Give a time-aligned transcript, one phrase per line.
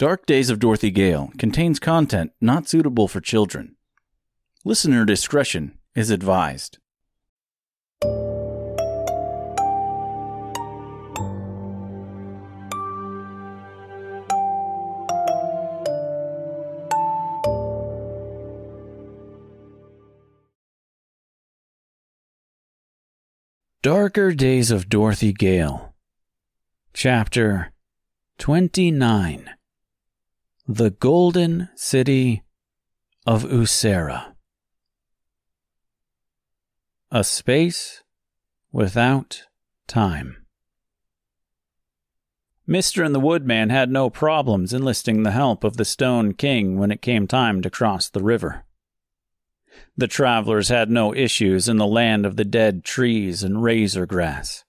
[0.00, 3.76] Dark Days of Dorothy Gale contains content not suitable for children.
[4.64, 6.78] Listener discretion is advised.
[23.82, 25.94] Darker Days of Dorothy Gale,
[26.94, 27.74] Chapter
[28.38, 29.50] 29
[30.72, 32.44] The Golden City
[33.26, 34.36] of Usera.
[37.10, 38.04] A space
[38.70, 39.46] without
[39.88, 40.46] time.
[42.68, 43.04] Mr.
[43.04, 47.02] and the Woodman had no problems enlisting the help of the Stone King when it
[47.02, 48.64] came time to cross the river.
[49.96, 54.64] The travelers had no issues in the land of the dead trees and razor grass.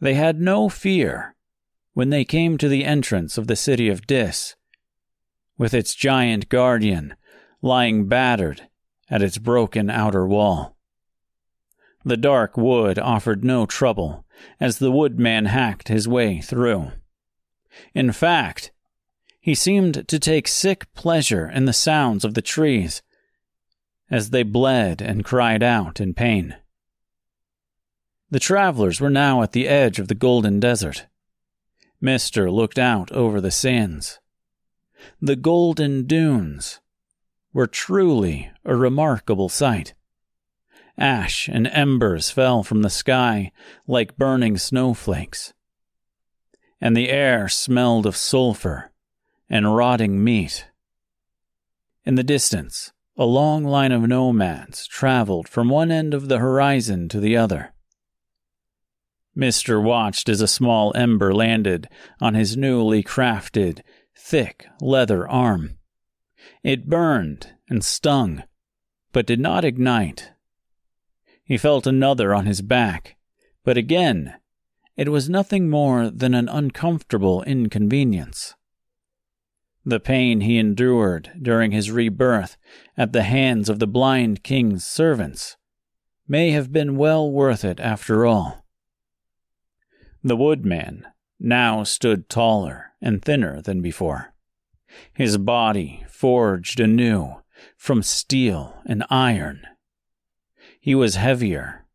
[0.00, 1.36] They had no fear
[1.92, 4.56] when they came to the entrance of the city of Dis,
[5.56, 7.14] with its giant guardian
[7.62, 8.68] lying battered
[9.08, 10.76] at its broken outer wall.
[12.04, 14.26] The dark wood offered no trouble
[14.60, 16.92] as the woodman hacked his way through.
[17.94, 18.72] In fact,
[19.40, 23.02] he seemed to take sick pleasure in the sounds of the trees
[24.10, 26.56] as they bled and cried out in pain.
[28.30, 31.06] The travelers were now at the edge of the golden desert.
[32.00, 34.18] Mister looked out over the sands.
[35.20, 36.80] The golden dunes
[37.52, 39.94] were truly a remarkable sight.
[40.96, 43.52] Ash and embers fell from the sky
[43.86, 45.52] like burning snowflakes,
[46.80, 48.92] and the air smelled of sulfur
[49.48, 50.68] and rotting meat.
[52.04, 57.08] In the distance, a long line of nomads traveled from one end of the horizon
[57.08, 57.72] to the other.
[59.34, 61.88] Mister watched as a small ember landed
[62.20, 63.80] on his newly crafted,
[64.16, 65.78] thick leather arm.
[66.62, 68.42] It burned and stung,
[69.12, 70.32] but did not ignite.
[71.44, 73.16] He felt another on his back,
[73.64, 74.34] but again,
[74.96, 78.54] it was nothing more than an uncomfortable inconvenience.
[79.84, 82.56] The pain he endured during his rebirth
[82.96, 85.56] at the hands of the blind king's servants
[86.26, 88.64] may have been well worth it after all.
[90.22, 91.06] The woodman
[91.38, 94.32] now stood taller and thinner than before,
[95.12, 97.36] his body forged anew
[97.76, 99.66] from steel and iron.
[100.80, 101.86] He was heavier.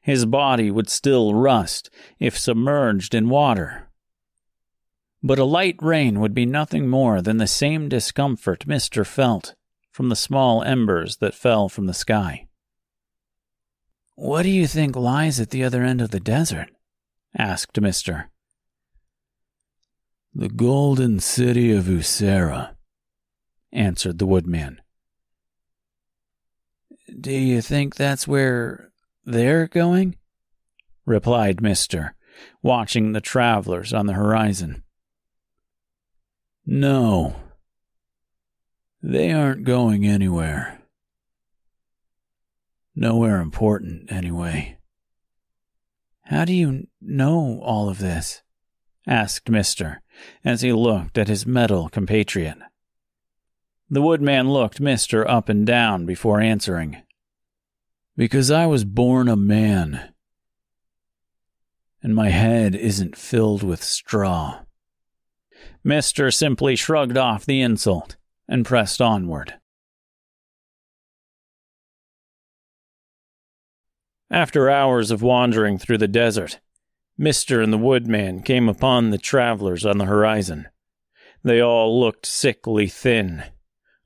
[0.00, 3.90] His body would still rust if submerged in water
[5.22, 9.54] but a light rain would be nothing more than the same discomfort Mister felt
[9.92, 12.46] from the small embers that fell from the sky.
[14.14, 16.70] What do you think lies at the other end of the desert?
[17.38, 18.30] Asked Mister.
[20.34, 22.74] The golden city of Usera,
[23.72, 24.80] answered the woodman.
[27.20, 28.92] Do you think that's where
[29.24, 30.16] they're going?
[31.04, 32.14] replied Mister,
[32.62, 34.84] watching the travelers on the horizon.
[36.64, 37.36] No.
[39.02, 40.82] They aren't going anywhere.
[42.94, 44.76] Nowhere important, anyway.
[46.30, 48.42] How do you know all of this?
[49.04, 50.00] asked Mister,
[50.44, 52.56] as he looked at his metal compatriot.
[53.90, 57.02] The woodman looked Mister up and down before answering.
[58.16, 60.14] Because I was born a man,
[62.00, 64.60] and my head isn't filled with straw.
[65.82, 68.16] Mister simply shrugged off the insult
[68.48, 69.54] and pressed onward.
[74.30, 76.60] After hours of wandering through the desert,
[77.18, 80.68] Mister and the woodman came upon the travelers on the horizon.
[81.42, 83.42] They all looked sickly thin.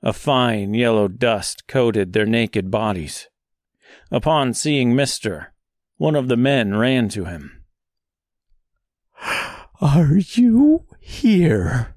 [0.03, 3.29] A fine yellow dust coated their naked bodies.
[4.11, 5.53] Upon seeing Mister,
[5.99, 7.65] one of the men ran to him.
[9.81, 11.97] Are you here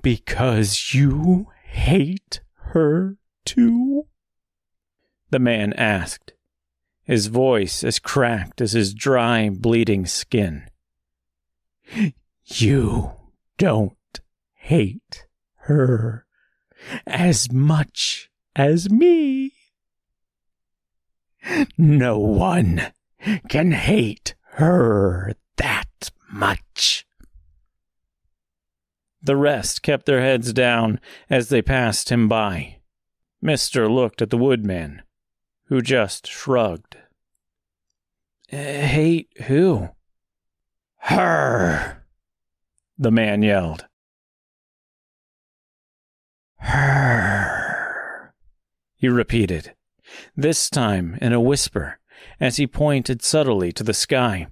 [0.00, 4.06] because you hate her too?
[5.30, 6.33] The man asked,
[7.04, 10.68] his voice as cracked as his dry, bleeding skin.
[12.46, 13.12] You
[13.58, 14.20] don't
[14.54, 16.26] hate her
[17.06, 19.52] as much as me.
[21.76, 22.92] No one
[23.48, 27.06] can hate her that much.
[29.22, 32.78] The rest kept their heads down as they passed him by.
[33.40, 35.02] Mister looked at the woodman,
[35.66, 36.96] who just shrugged.
[38.52, 39.88] Uh, hate who?
[40.98, 42.04] Her!
[42.98, 43.86] The man yelled.
[46.64, 48.34] her,
[48.96, 49.74] he repeated,
[50.36, 51.98] this time in a whisper,
[52.40, 54.46] as he pointed subtly to the sky,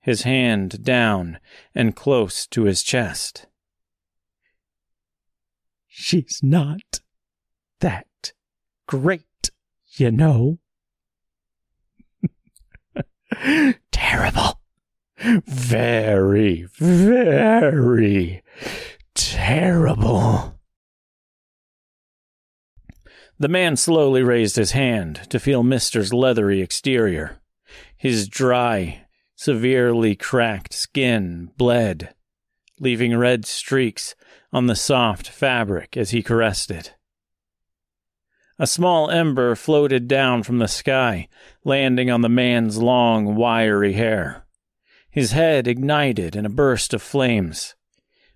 [0.00, 1.38] his hand down
[1.74, 3.46] and close to his chest.
[5.88, 7.00] She's not
[7.80, 8.32] that
[8.86, 9.24] great,
[9.98, 10.58] you know.
[13.92, 14.60] Terrible.
[15.18, 18.42] Very, very
[19.14, 20.58] terrible.
[23.38, 27.40] The man slowly raised his hand to feel Mister's leathery exterior.
[27.96, 29.06] His dry,
[29.36, 32.14] severely cracked skin bled,
[32.80, 34.14] leaving red streaks
[34.52, 36.95] on the soft fabric as he caressed it.
[38.58, 41.28] A small ember floated down from the sky,
[41.64, 44.46] landing on the man's long, wiry hair.
[45.10, 47.74] His head ignited in a burst of flames.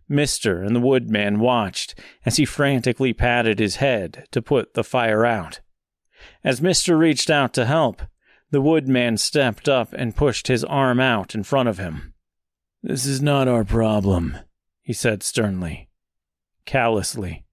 [0.09, 1.95] Mister and the woodman watched
[2.27, 5.61] as he frantically patted his head to put the fire out.
[6.43, 8.03] As Mister reached out to help,
[8.51, 12.13] the woodman stepped up and pushed his arm out in front of him.
[12.83, 14.37] This is not our problem,
[14.83, 15.89] he said sternly,
[16.65, 17.45] callously.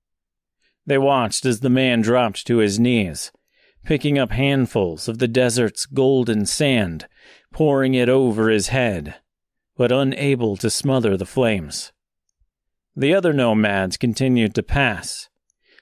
[0.87, 3.33] They watched as the man dropped to his knees,
[3.83, 7.07] picking up handfuls of the desert's golden sand,
[7.51, 9.15] pouring it over his head,
[9.75, 11.91] but unable to smother the flames.
[12.95, 15.27] The other nomads continued to pass,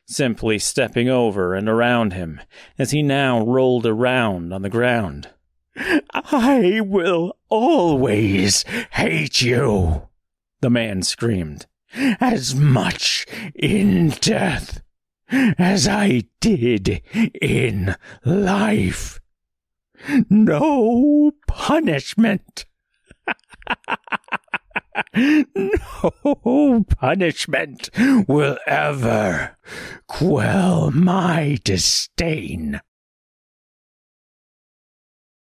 [0.08, 2.42] simply stepping over and around him
[2.80, 5.30] as he now rolled around on the ground.
[5.78, 10.08] I will always hate you,
[10.62, 14.82] the man screamed, as much in death
[15.30, 17.02] as I did
[17.42, 19.20] in life.
[20.30, 22.66] No punishment.
[25.16, 27.90] no punishment
[28.28, 29.58] will ever
[30.08, 32.82] quell my disdain.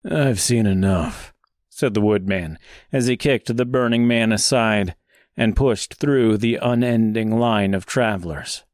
[0.09, 1.33] I've seen enough,
[1.71, 2.59] said the woodman
[2.93, 4.95] as he kicked the burning man aside
[5.37, 8.65] and pushed through the unending line of travelers.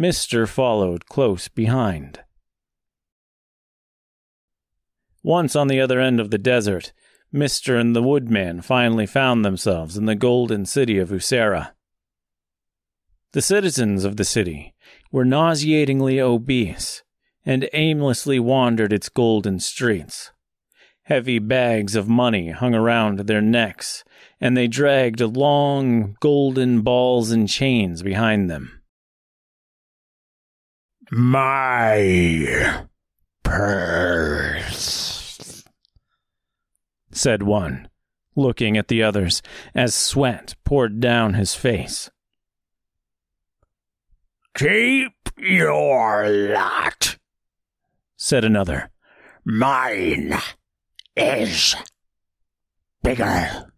[0.00, 2.20] Mister followed close behind.
[5.24, 6.92] Once on the other end of the desert,
[7.32, 11.72] Mister and the woodman finally found themselves in the golden city of Usera.
[13.32, 14.72] The citizens of the city
[15.10, 17.02] were nauseatingly obese
[17.44, 20.30] and aimlessly wandered its golden streets.
[21.06, 24.04] Heavy bags of money hung around their necks,
[24.40, 28.77] and they dragged long golden balls and chains behind them.
[31.10, 32.86] My
[33.42, 34.84] purse,
[37.10, 37.88] said one,
[38.36, 39.40] looking at the others
[39.74, 42.10] as sweat poured down his face.
[44.54, 47.16] Keep your lot,
[48.18, 48.90] said another.
[49.46, 50.34] Mine
[51.16, 51.74] is
[53.02, 53.72] bigger.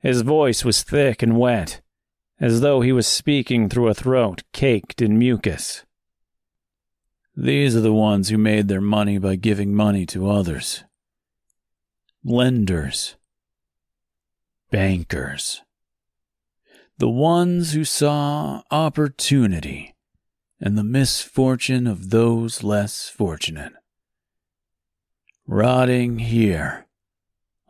[0.00, 1.80] His voice was thick and wet,
[2.38, 5.86] as though he was speaking through a throat caked in mucus.
[7.42, 10.84] These are the ones who made their money by giving money to others.
[12.22, 13.16] Lenders.
[14.70, 15.62] Bankers.
[16.98, 19.94] The ones who saw opportunity
[20.60, 23.72] and the misfortune of those less fortunate.
[25.46, 26.88] Rotting here,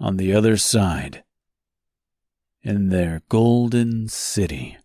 [0.00, 1.22] on the other side,
[2.60, 4.78] in their golden city.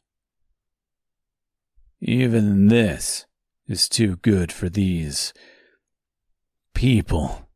[2.00, 3.26] Even this
[3.68, 5.34] is too good for these
[6.74, 7.48] people.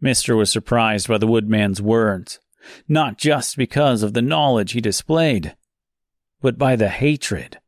[0.00, 2.40] Mister was surprised by the woodman's words,
[2.88, 5.56] not just because of the knowledge he displayed,
[6.40, 7.58] but by the hatred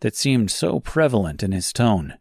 [0.00, 2.14] that seemed so prevalent in his tone.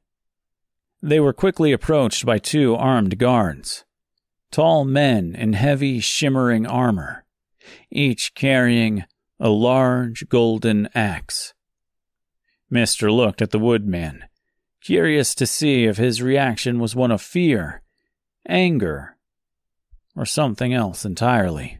[1.01, 3.86] They were quickly approached by two armed guards,
[4.51, 7.25] tall men in heavy, shimmering armor,
[7.89, 9.06] each carrying
[9.39, 11.53] a large golden axe.
[12.69, 14.25] Mister looked at the woodman,
[14.81, 17.81] curious to see if his reaction was one of fear,
[18.47, 19.17] anger,
[20.15, 21.79] or something else entirely.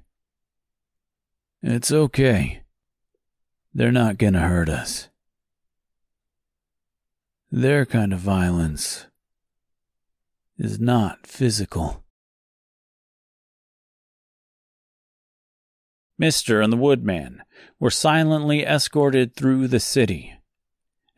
[1.62, 2.63] It's okay.
[3.74, 5.10] They're not gonna hurt us.
[7.51, 9.05] Their kind of violence
[10.58, 12.03] is not physical.
[16.17, 17.43] Mister and the woodman
[17.79, 20.38] were silently escorted through the city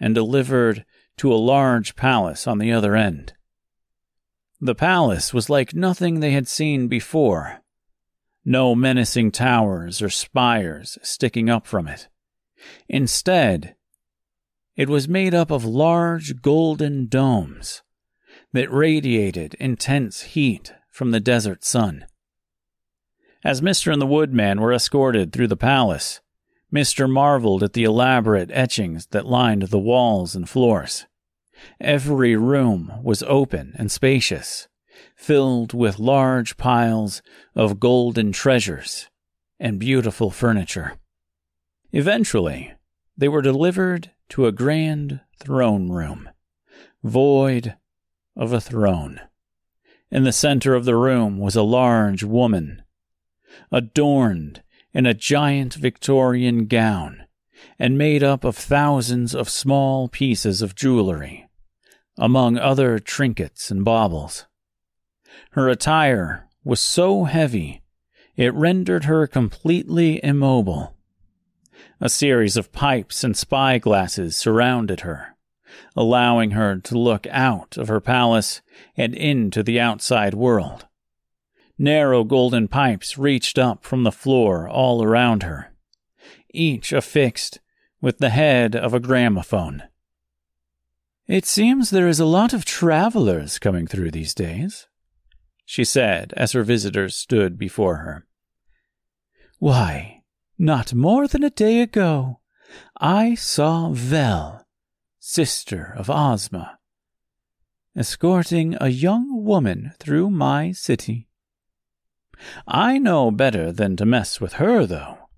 [0.01, 0.83] and delivered
[1.17, 3.33] to a large palace on the other end.
[4.59, 7.61] The palace was like nothing they had seen before.
[8.43, 12.07] No menacing towers or spires sticking up from it.
[12.89, 13.75] Instead,
[14.75, 17.83] it was made up of large golden domes
[18.53, 22.05] that radiated intense heat from the desert sun.
[23.43, 23.91] As Mr.
[23.91, 26.20] and the Woodman were escorted through the palace,
[26.73, 27.09] Mr.
[27.09, 31.05] marveled at the elaborate etchings that lined the walls and floors.
[31.79, 34.67] Every room was open and spacious,
[35.15, 37.21] filled with large piles
[37.55, 39.09] of golden treasures
[39.59, 40.97] and beautiful furniture.
[41.91, 42.73] Eventually,
[43.17, 46.29] they were delivered to a grand throne room,
[47.03, 47.75] void
[48.35, 49.19] of a throne.
[50.09, 52.81] In the center of the room was a large woman,
[53.71, 54.61] adorned
[54.93, 57.23] in a giant Victorian gown
[57.77, 61.47] and made up of thousands of small pieces of jewelry,
[62.17, 64.45] among other trinkets and baubles.
[65.51, 67.81] Her attire was so heavy
[68.35, 70.95] it rendered her completely immobile.
[71.99, 75.35] A series of pipes and spy glasses surrounded her,
[75.95, 78.61] allowing her to look out of her palace
[78.97, 80.87] and into the outside world.
[81.81, 85.73] Narrow golden pipes reached up from the floor all around her,
[86.53, 87.59] each affixed
[87.99, 89.81] with the head of a gramophone.
[91.25, 94.89] It seems there is a lot of travelers coming through these days,
[95.65, 98.27] she said as her visitors stood before her.
[99.57, 100.21] Why,
[100.59, 102.41] not more than a day ago,
[102.99, 104.67] I saw Vel,
[105.19, 106.77] sister of Ozma,
[107.97, 111.27] escorting a young woman through my city.
[112.67, 115.29] I know better than to mess with her, though.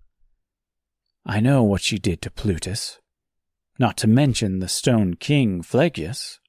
[1.26, 3.00] I know what she did to Plutus,
[3.80, 6.40] not to mention the Stone King Phlegyas.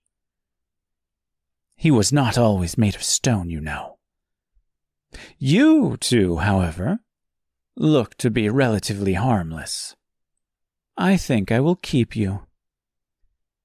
[1.76, 3.98] He was not always made of stone, you know.
[5.38, 7.00] You two, however,
[7.76, 9.94] look to be relatively harmless.
[10.96, 12.46] I think I will keep you.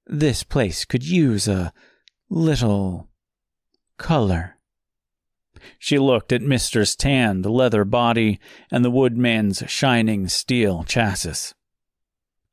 [0.06, 1.72] This place could use a
[2.30, 3.10] little
[3.98, 4.59] color.
[5.78, 8.40] She looked at Mister's tanned leather body
[8.72, 11.54] and the woodman's shining steel chassis.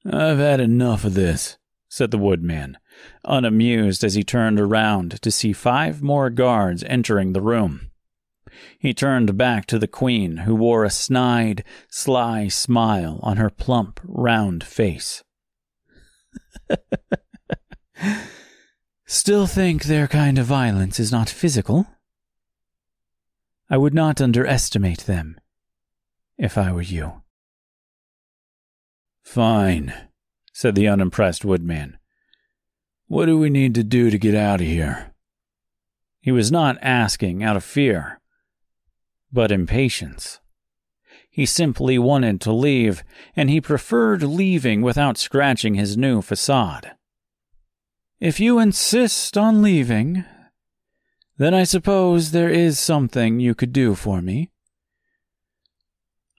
[0.05, 1.59] I've had enough of this,
[1.89, 2.79] said the woodman,
[3.25, 7.91] unamused as he turned around to see five more guards entering the room.
[8.79, 14.01] He turned back to the queen, who wore a snide, sly smile on her plump,
[14.05, 15.23] round face.
[19.07, 21.87] Still think their kind of violence is not physical?
[23.69, 25.41] I would not underestimate them,
[26.39, 27.23] if I were you.
[29.23, 29.93] Fine,
[30.53, 31.99] said the unimpressed woodman.
[33.09, 35.13] What do we need to do to get out of here?
[36.21, 38.21] He was not asking out of fear,
[39.33, 40.41] but impatience.
[41.29, 43.05] He simply wanted to leave,
[43.35, 46.93] and he preferred leaving without scratching his new facade.
[48.19, 50.25] If you insist on leaving,
[51.39, 54.51] then I suppose there is something you could do for me.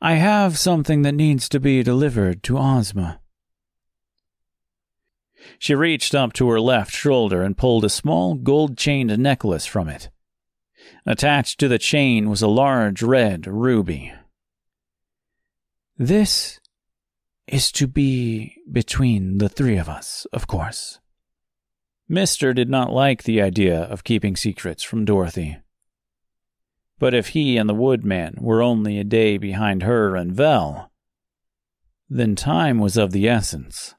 [0.02, 3.20] I have something that needs to be delivered to Ozma.
[5.60, 9.88] She reached up to her left shoulder and pulled a small gold chained necklace from
[9.88, 10.10] it.
[11.06, 14.14] Attached to the chain was a large red ruby.
[15.98, 16.60] This
[17.48, 21.00] is to be between the three of us, of course.
[22.10, 25.58] Mister did not like the idea of keeping secrets from Dorothy.
[27.00, 30.92] But if he and the woodman were only a day behind her and Vel,
[32.10, 33.94] then time was of the essence.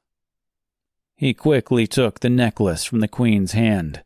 [1.15, 4.03] He quickly took the necklace from the queen's hand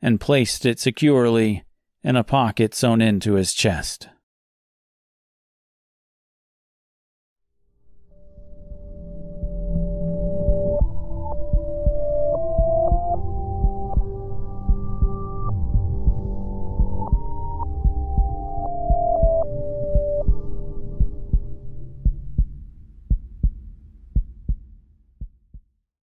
[0.00, 1.64] and placed it securely
[2.04, 4.08] in a pocket sewn into his chest.